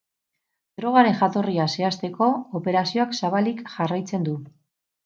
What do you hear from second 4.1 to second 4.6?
du.